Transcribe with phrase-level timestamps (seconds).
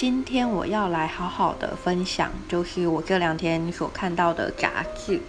[0.00, 5.20] 今天我要来好好的分享，就是我这两天所看到的杂志。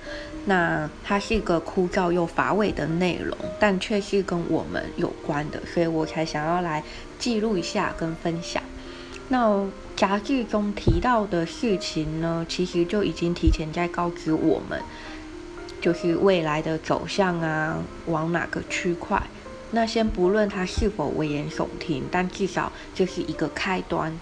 [0.46, 6.81] 那它是一个枯燥又乏味的内容，但却是跟我们有关的，所以我才想要来
[7.20, 8.63] 记录一下跟分享。
[9.28, 9.67] 那
[9.97, 14.81] 杂志中提到的事情呢，其实就已经提前在告知我们，
[15.81, 19.22] 就是未来的走向啊，往哪个区块。
[19.72, 24.17] 那先不论它是否危言耸听，但至少这是一个开端。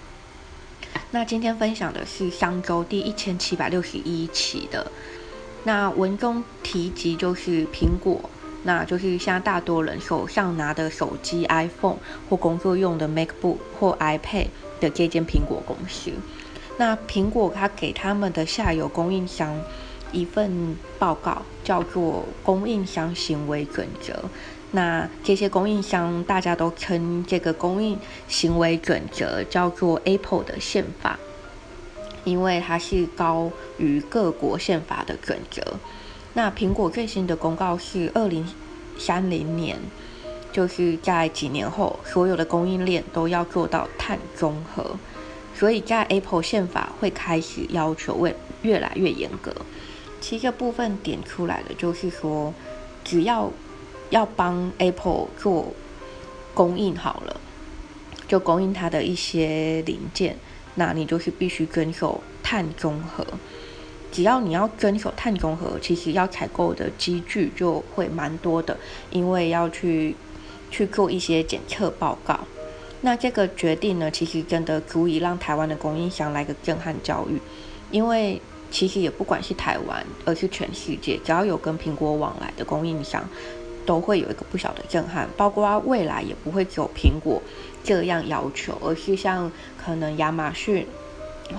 [1.11, 4.91] 那今天分享的是商周第一千七百六十一期的，
[5.63, 8.29] 那文中提及就是苹果，
[8.63, 11.97] 那就是像大多人手上拿的手机 iPhone
[12.29, 14.47] 或工作用的 MacBook 或 iPad
[14.79, 16.11] 的这间苹果公司。
[16.77, 19.59] 那苹果它给他们的下游供应商
[20.11, 24.23] 一份报告，叫做供应商行为准则。
[24.71, 27.97] 那这些供应商，大家都称这个供应
[28.27, 31.17] 行为准则叫做 Apple 的宪法，
[32.23, 35.61] 因为它是高于各国宪法的准则。
[36.33, 38.47] 那苹果最新的公告是二零
[38.99, 39.79] 三零年，
[40.51, 44.95] 就是在几年后，所有的供应链都要做到碳中和，
[45.55, 49.51] 所以在 Apple 宪法会开始要求会越来越严格。
[50.21, 52.53] 其实这部分点出来的就是说，
[53.03, 53.51] 只要
[54.09, 55.73] 要帮 Apple 做
[56.53, 57.39] 供应好了，
[58.27, 60.35] 就供应它的一些零件，
[60.75, 63.25] 那你就是必须遵守碳中和。
[64.11, 68.75] 只要你要遵守碳中和，其实要采购的机具就会蛮多的，
[69.11, 70.15] 因为要去
[70.71, 72.39] 去做一些检测报告。
[73.01, 77.39] 那这个决定呢，其实真的足以让台湾的供应商来个震撼教育，
[77.91, 83.23] 因为其实也不管是台湾，而是全世界，只要有跟苹果往来的供应商。
[83.89, 87.41] 都会有一个不小的震撼，包括未来也不会只有苹果
[87.83, 89.51] 这样要求，而是像
[89.83, 90.85] 可能亚马逊，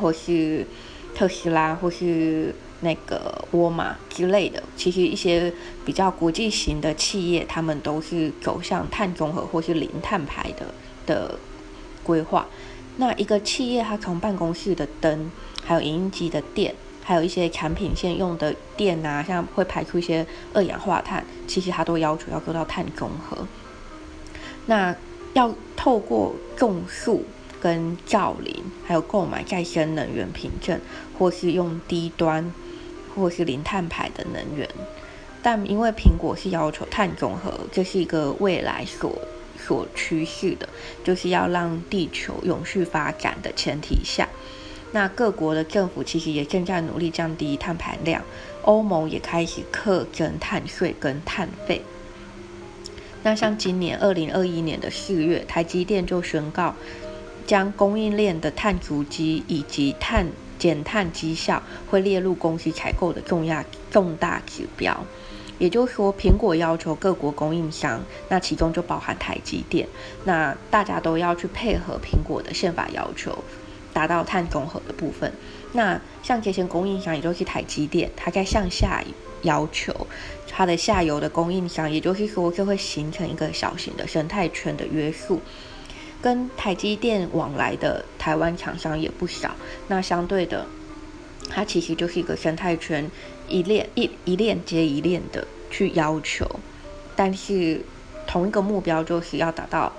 [0.01, 0.65] 或是
[1.13, 5.53] 特斯拉，或是那个沃尔玛之类的，其实一些
[5.85, 10.67] 比较国际型的企业，他们都是走向碳中和或是零碳排的
[11.05, 11.37] 的
[12.05, 12.47] 规划。
[12.99, 15.33] 那一个企业，它从办公室的灯，
[15.65, 16.73] 还有影印机的电。
[17.03, 23.47] 还有一些产品线用的电啊，像会排出一些二氧化碳，其实它都要求要做到碳中和。
[24.67, 24.95] 那
[25.33, 27.25] 要透过种树、
[27.61, 28.55] 跟造林，
[28.87, 30.81] 还有购买再生能源凭证，
[31.19, 32.53] 或是用低端
[33.15, 34.69] 或是零碳排的能源。
[35.43, 39.17] 但因为苹果是要求碳中和，这是一个未来所
[39.59, 40.69] 所趋势的，
[41.03, 44.29] 就是要让地球永续发展的前提下。
[44.93, 48.23] 那各国的政府其实也正在努力降低碳排量，
[48.63, 51.83] 欧盟也开始课征碳税跟碳费。
[53.23, 56.75] 那像今年二零二一年的四月，台积电就宣告，
[57.47, 60.27] 将供应链的碳足迹以及碳
[60.59, 65.05] 减碳绩效会列入公司采购的重要重大指标。
[65.59, 69.87] 也就是说，苹果要求各国供应商，那其中就包含台积电，
[70.25, 73.39] 那大家都要去配合苹果的宪法要求。
[73.93, 75.33] 达到碳中和的部分，
[75.73, 79.03] 那像这些供应商，也就是台积电，它在向下
[79.43, 80.07] 要求
[80.49, 85.41] 它的下游的供应商，也就是说，就会形成一个小型的生态圈的约束。
[86.23, 89.57] 跟台积电往来的台湾厂商也不少，
[89.89, 90.67] 那相对的，
[91.49, 93.11] 它其实就是一个生态圈，
[93.49, 96.47] 一链一一链接一链的去要求，
[97.17, 97.81] 但是
[98.27, 99.91] 同一个目标就是要达到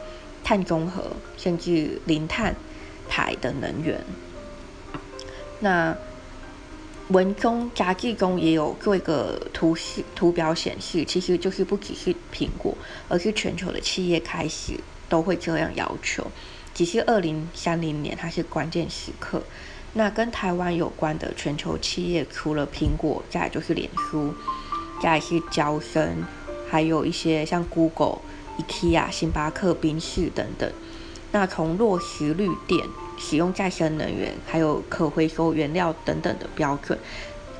[0.44, 1.04] 碳中和，
[1.38, 2.56] 甚至零碳。
[3.12, 4.02] 台的能源，
[5.60, 5.94] 那
[7.10, 12.74] 文中杂志中也有做一个图示图表显示，其实就是不只是苹果，
[13.10, 14.80] 而是全球的企业开始
[15.10, 16.26] 都会这样要求。
[16.74, 19.44] 只是二零三零年它是关键时刻。
[19.94, 24.34] 那跟台湾有关的全球企业，除了苹果，再就是脸书，
[25.04, 26.24] 再是交生，
[26.70, 28.20] 还有一些像 Google、
[28.58, 30.72] IKEA、星巴克、宾士等等。
[31.34, 32.86] 那从落实绿电、
[33.18, 37.00] 使用再生能源，还有可回收原料等等的标准，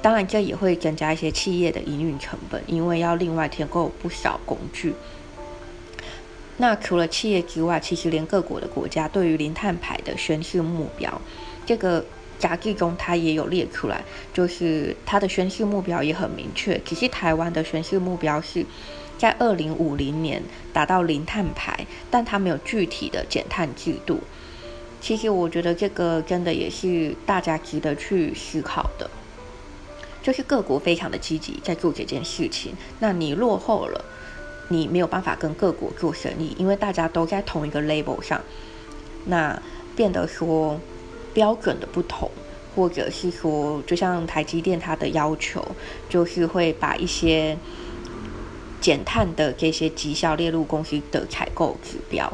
[0.02, 4.94] 当然这也会增加一些企业的营运成本，因为要另外添购不少工具。
[6.58, 11.22] 那除了企业之外，其实连各国的国家对于零碳排的宣示目标，
[11.66, 12.04] 这个
[12.38, 14.04] 杂志中它也有列出来，
[14.34, 16.78] 就是它的宣示目标也很明确。
[16.80, 18.66] 只是台湾的宣示目标是。
[19.22, 20.42] 在二零五零年
[20.74, 24.20] 达到零碳排，但它没有具体的减碳制度。
[25.00, 29.08] 其实我觉得这个真的也是大家值得去思考的，
[30.24, 32.74] 就是各国非常的积极在做这件事情。
[32.98, 34.04] 那你落后了，
[34.70, 38.42] 你没有办法跟各国做生意，因为大家都在同一个 label 上，
[39.26, 39.62] 那
[39.96, 40.80] 变得说
[41.32, 42.28] 标准的不同，
[42.76, 45.64] 或者是说，就像台积电它的要求，
[46.10, 47.56] 就是会把一些
[48.82, 52.32] 减碳的这些绩效列入公司的采购指标。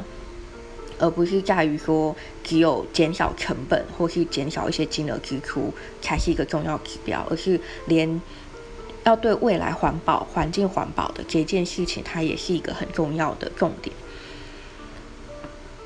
[1.00, 5.72] 而不是在于说只有减少成本或是减少一些金额支出
[6.02, 8.20] 才是一个重要指标，而是连
[9.04, 13.96] 要对未来环保、环境环保的这件事情，它也是一个很重要的重点。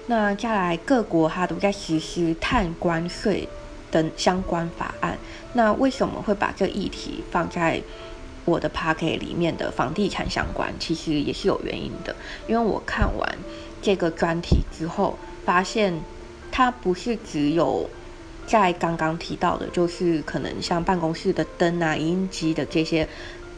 [0.08, 3.50] 那再来，各国它都在实施碳关税
[3.92, 5.18] 等相关法案。
[5.52, 7.81] 那为什么会把这议题放在
[8.46, 10.74] 我的 p a c k e 里面的房地产相关？
[10.80, 12.16] 其实也是有原因的，
[12.48, 13.38] 因为我看完。
[13.84, 16.00] 这个专题之后，发现
[16.52, 17.90] 它不是只有
[18.46, 23.10] 在刚刚提到的，就是可能像办公室的灯啊、音机的这些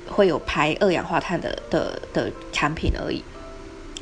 [0.07, 3.21] 会有排二氧化碳的的的产品而已，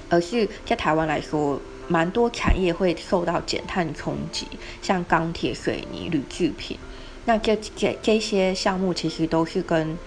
[0.09, 4.45] 而是在台湾来说，蛮多产业会受到减碳冲击，
[4.79, 6.77] 像钢铁、水泥、铝制品，
[7.25, 9.97] 那这这这些项目其实都是跟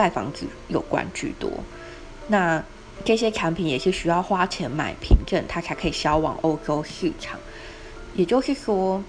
[0.00, 1.50] 盖房子有关居多，
[2.28, 2.64] 那。
[3.02, 7.40] 这些产品也是需要花钱买凭证，它才可以销往欧洲市场。
[8.14, 9.02] 也就是说，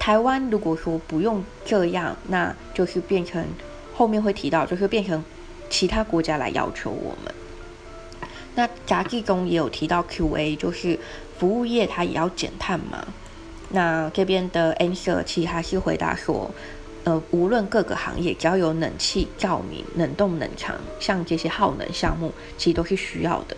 [0.00, 3.46] 台湾如果说不用这样，那就是变成
[3.94, 5.24] 后面会提到，就是变成
[5.70, 7.32] 其他国家来要求我们。
[8.56, 10.98] 那杂志中也有提到 Q&A，就是
[11.38, 13.06] 服务业它也要减碳嘛？
[13.68, 16.50] 那这边的 answer 其实还是回答说。
[17.04, 23.56] 呃，无论各个行业，只要有冷气、照明、冷冻、冷藏，像这些耗能项目，其实都是需要的。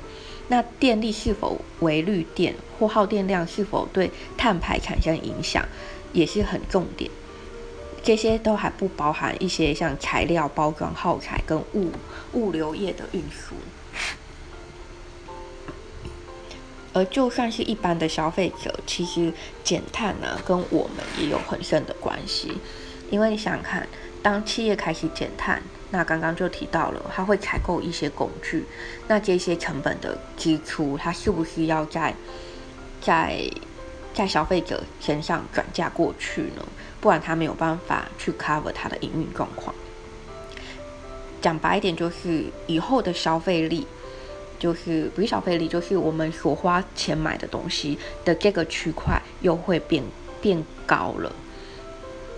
[0.49, 5.65] 那电力是否为绿电，或耗电量是否对碳排产生影响，
[6.13, 7.11] 也是很重点。
[8.03, 11.91] 这些都还不包含一些像材料包装耗材跟物
[12.33, 13.55] 物流业的运输。
[16.93, 19.33] 而就算是一般的消费者，其实
[19.63, 22.53] 减碳呢，跟我们也有很深的关系。
[23.11, 23.87] 因为你想看，
[24.23, 28.65] 当企业开始减碳，那刚刚就提到了，它会采购一些工具，
[29.07, 32.15] 那这些成本的支出，它是不是要在
[33.01, 33.49] 在
[34.13, 36.67] 在消费者身上转嫁过去呢？
[37.01, 39.75] 不然它没有办法去 cover 它的营运状况。
[41.41, 43.87] 讲白一点，就是以后的消费力，
[44.59, 50.03] 就是不是消费力，就是我们所花钱买的东西的这个区块又会变
[50.41, 51.31] 变高了。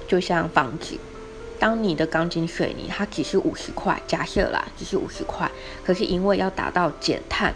[0.08, 0.96] 就像房子，
[1.58, 5.48] 当你的钢筋水泥它只是五十块，假设啦，只是五十块，
[5.84, 7.54] 可是因为要达到减碳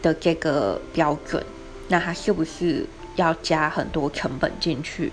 [0.00, 1.44] 的这个标准，
[1.88, 2.86] 那它是不是
[3.16, 5.12] 要加很多成本进去？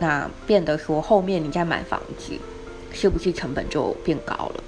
[0.00, 2.32] 那变得说后面你再买房子，
[2.92, 4.64] 是不是成本就变高了？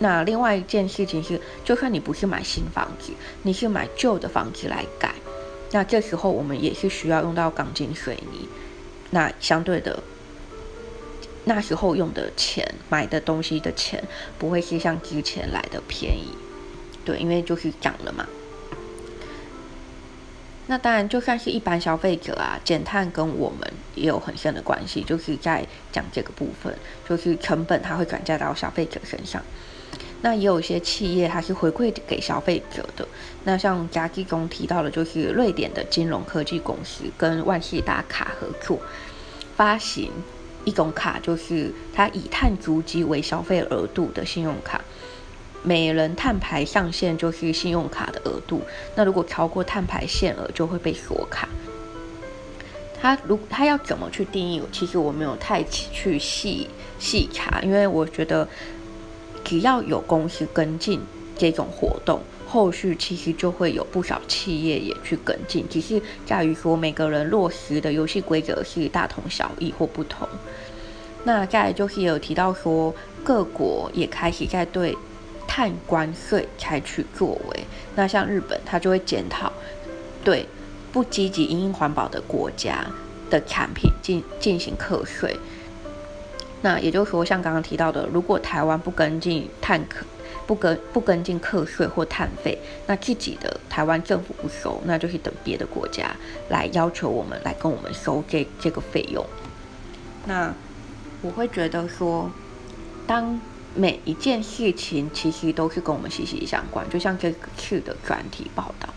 [0.00, 3.12] 那另外一件事情是，就算你不是买新房子，
[3.42, 5.14] 你是买旧的房子来改，
[5.70, 8.48] 那这时候我们也是需要用到钢筋水泥。
[9.14, 10.02] 那相对的，
[11.44, 14.02] 那时候用的钱买的东西的钱
[14.38, 16.34] 不会是像之前来的便宜，
[17.04, 18.26] 对，因为就是涨了嘛。
[20.66, 26.74] 那当然，就算是一般消费者啊，减碳跟我们也有很深的关系，就是在讲这个部分，
[27.08, 29.40] 就是成本它会转嫁到消费者身上。
[30.24, 33.06] 那也有一些企业它是回馈给消费者的。
[33.44, 38.80] 那像家记中提到的，就是瑞典的金融科技公司跟万事达卡合作
[39.54, 40.10] 发行
[40.64, 44.80] 一种卡，就是它以碳足迹为消费额度的信用卡，
[45.62, 48.62] 每人碳排上限就是信用卡的额度。
[48.94, 51.46] 那如果超过碳排限额，就会被锁卡。
[52.98, 54.62] 它如它要怎么去定义？
[54.72, 58.48] 其实我没有太去细细查，因为我觉得。
[59.44, 61.00] 只要有公司跟进
[61.36, 70.26] 这种活动，后续其实就会有不少企业也去跟进，只是在于说每个人落实的游戏规则是大同小异或不同。
[71.24, 74.96] 那再就是有提到说，各国也开始在对
[75.46, 77.64] 碳关税采取作为。
[77.94, 79.52] 那像日本，它就会检讨
[80.22, 80.46] 对
[80.92, 82.86] 不积极因应环保的国家
[83.30, 85.36] 的产品进进行课税。
[86.64, 90.06] 那也就是说，像刚刚提到的，如果台湾不跟进碳课，
[90.46, 96.10] 不跟不跟进课税或碳费，那自己的台湾政府不收，那就是等别的国家
[96.48, 99.22] 来要求我们来跟我们收这这个费用。
[100.24, 100.54] 那
[101.20, 102.30] 我会觉得说，
[103.06, 103.38] 当
[103.74, 108.88] 每一件事情其实都是跟我们息息相关，就像这次的专题报道，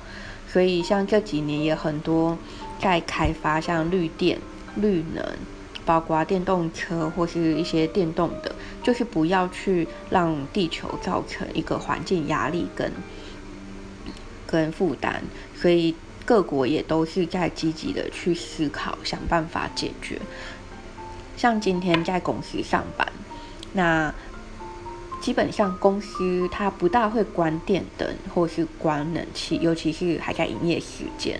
[0.48, 2.38] 所以像这几年也很多
[2.82, 4.40] 在开发像绿电、
[4.78, 5.22] 绿能。
[5.88, 8.54] 包括电动车或是一些电动的，
[8.84, 12.92] 就是不要去让地球造成一个环境压力跟
[14.46, 15.24] 跟负担，
[15.56, 20.20] 所以各国也都是在积极的去思考，想办法解决。
[21.38, 23.08] 像今天在公司上班，
[23.72, 24.14] 那
[25.22, 31.40] 基本上公司它不大会关电灯或是关冷气，尤其是还在营业时间。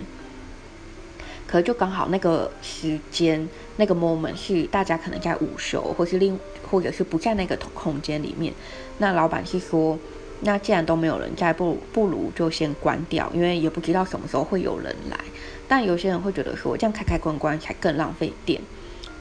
[1.48, 6.38] 可就刚好那个时间，那个 moment 是大家可能在午休，或是另
[6.70, 8.52] 或者是不在那个空间里面。
[8.98, 9.98] 那老板是说，
[10.42, 15.18] 那既然都没有人在，不不如就先关掉，因为也不知道什么时候会有人来。
[15.66, 18.60] 但有些人会觉得说，这样开开关关才更浪费电。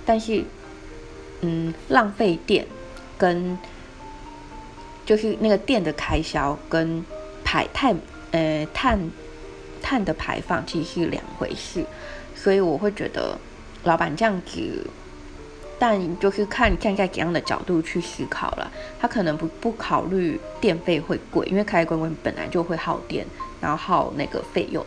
[0.06, 0.44] 但是，
[1.42, 2.66] 嗯，浪费电
[3.18, 3.58] 跟
[5.06, 7.04] 就是那个电的开销跟
[7.44, 7.98] 排碳，
[8.32, 9.00] 呃，碳
[9.82, 11.86] 碳的排放其实是两回事。
[12.36, 13.38] 所以我会觉得，
[13.84, 14.86] 老板这样子，
[15.80, 18.72] 但就是看站在怎样的角度去思考了。
[19.00, 23.26] 他可能不不考虑电费会贵，因为开关关本来就会耗电，
[23.60, 24.86] 然后耗那个费用。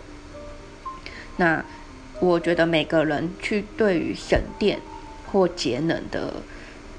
[1.37, 1.65] 那
[2.21, 4.79] 我觉得每个人去对于省电
[5.33, 6.35] 或节能的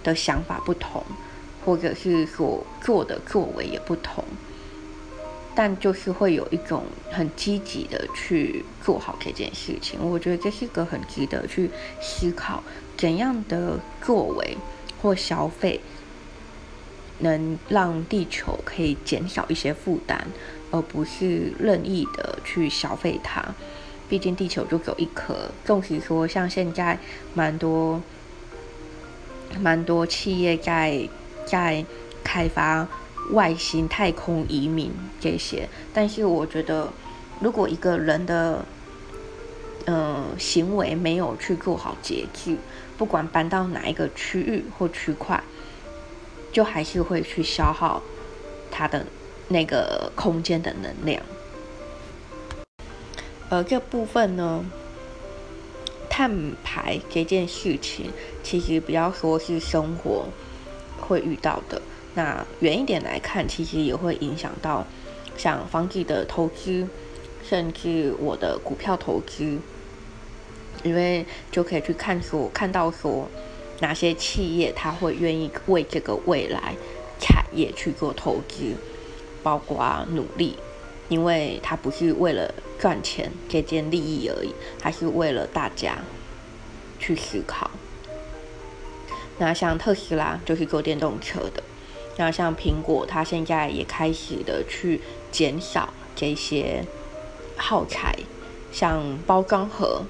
[0.04, 1.04] 的想法不同，
[1.64, 4.24] 或者是所做的作为也不同。
[5.54, 11.70] 但就是会有一种很积极的去做好这件事情，我觉得这是个很值得去
[12.02, 12.64] 思考
[12.98, 14.58] 怎样的作为
[15.02, 15.82] 或消费
[17.20, 20.26] 能让地球可以减少一些负担，
[20.72, 23.44] 而不是任意的去消费它。
[24.08, 26.98] 毕竟地球就只有一颗，纵使说像现在
[27.34, 28.02] 蛮多
[29.60, 31.08] 蛮多企业在
[31.46, 31.86] 在
[32.24, 32.88] 开发。
[33.30, 36.92] 外星太空移民这些，但是我觉得，
[37.40, 38.66] 如果一个人的，
[39.86, 42.58] 呃，行为没有去做好节制，
[42.98, 45.42] 不管搬到哪一个区域或区块，
[46.52, 48.02] 就还是会去消耗
[48.70, 49.06] 他的
[49.48, 51.22] 那个空间的能量。
[53.50, 54.66] 而这部分呢，
[56.10, 58.12] 碳排这件事情，
[58.44, 60.26] 其实不要说是生活
[61.00, 61.82] 会遇到的。
[62.14, 64.86] 那远一点来看，其实也会影响到
[65.38, 66.86] 像房子的投资，
[67.48, 69.58] 甚至我的股票投资，
[70.84, 73.30] 因为就可以去看说，看到说
[73.80, 76.76] 哪些企业他会愿意为这个未来
[77.18, 78.76] 产业去做投资，
[79.42, 80.58] 包括努力，
[81.08, 86.00] 因为他不是为了赚钱这件利益而已，还是为了大家
[87.00, 87.72] 去思考。
[89.38, 91.64] 那像特斯拉就是做电动车的。
[92.22, 95.02] 那像苹果，它现在也开始的去
[95.32, 96.86] 减少这些
[97.58, 98.16] 耗材，
[98.72, 100.04] 像包装盒，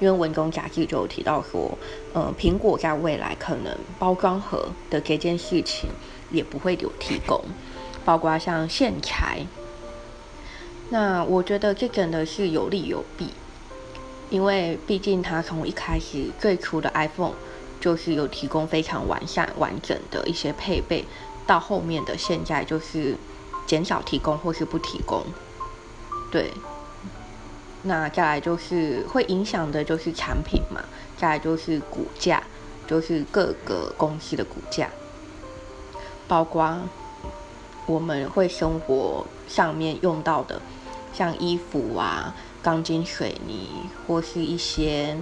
[0.00, 1.78] 因为文中杂志就有提到说，
[2.12, 5.88] 呃，苹果在未来可能包装盒的这件事情
[6.32, 7.40] 也不会有提供，
[8.04, 9.46] 包括像线材。
[10.90, 13.28] 那我觉得这真的是有利有弊，
[14.30, 17.34] 因为毕竟它从一开始最初的 iPhone
[17.80, 21.04] 就是有提供非常完善完整的一些配备。
[21.46, 23.16] 到后面的现在就是
[23.66, 25.24] 减少提供或是不提供，
[26.30, 26.52] 对。
[27.82, 30.82] 那再来就是会影响的就是产品嘛，
[31.16, 32.42] 再来就是股价，
[32.86, 34.90] 就是各个公司的股价，
[36.26, 36.76] 包括
[37.86, 40.60] 我们会生活上面用到的，
[41.12, 43.68] 像衣服啊、钢筋水泥
[44.06, 45.16] 或是一些。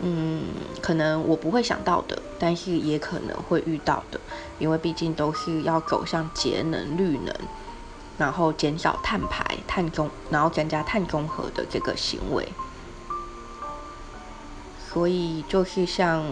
[0.00, 0.46] 嗯，
[0.82, 4.20] 可能我不会想到的，但是也可能会遇到的，
[4.58, 7.34] 因为毕竟都是要走向节能、绿能，
[8.18, 12.48] 然后减少碳排、碳中，然后增加碳中和的这个行为。
[14.92, 16.24] 所以就是像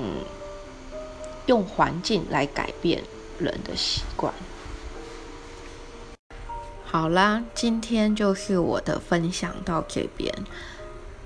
[1.46, 3.02] 用环境来改变
[3.38, 4.32] 人的习惯。
[6.84, 10.34] 好啦，今天就是我的分享到这边，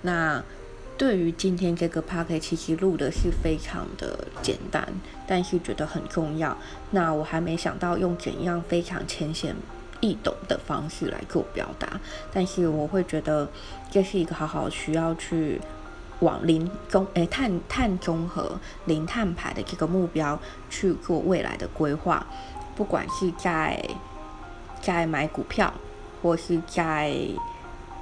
[0.02, 0.42] 那。
[0.98, 4.88] 对于今天这个 p a r k 其实录的是非常的简单，
[5.26, 6.56] 但是觉得很重要。
[6.90, 9.54] 那我还没想到用怎样非常浅显
[10.00, 12.00] 易懂的方式来做表达，
[12.32, 13.46] 但是我会觉得
[13.90, 15.60] 这是一个好好需要去
[16.20, 22.26] 往零中诶碳碳中和、零碳排的这个目标去做未来的规划。
[22.74, 23.82] 不管是在
[24.80, 25.72] 在买股票，
[26.22, 27.14] 或是在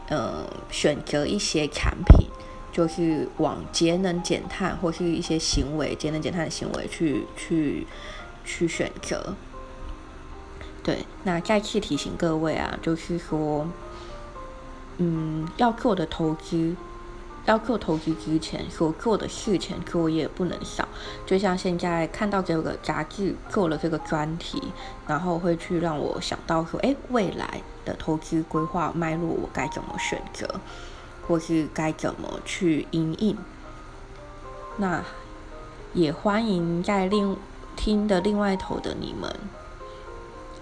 [0.09, 2.29] 呃选择一些产品。
[2.75, 7.87] 就是往节能减碳或是一些行为节能减碳的行为去去
[8.45, 9.37] 去选择。
[10.83, 13.67] 对，那再次提醒各位啊，就是说，
[14.99, 16.75] 嗯，要做的投资，
[17.47, 20.89] 要做投资之前所做的事情作业不能少。
[21.25, 24.61] 就像现在看到这个杂志做了这个专题，
[25.07, 30.61] 然后会去让我想到说，哎，未来的投资规划脉络我该怎么选择？
[31.27, 33.37] 或是该怎么去应应。
[34.77, 35.05] 那
[35.93, 37.37] 也欢迎在另
[37.77, 39.35] 听的另外一头的你们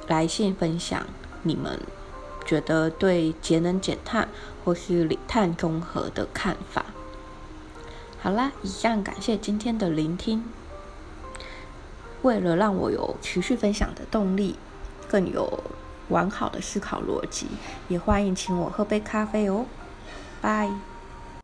[0.07, 1.07] 来信分享
[1.42, 1.81] 你们
[2.45, 4.28] 觉得对节能减碳
[4.64, 6.87] 或是碳中和的看法。
[8.21, 10.45] 好啦，以上感谢今天的聆听。
[12.23, 14.57] 为了让我有持续分享的动力，
[15.09, 15.61] 更有
[16.09, 17.47] 完好的思考逻辑，
[17.88, 19.64] 也欢迎请我喝杯咖啡哦。
[20.42, 20.91] Bye.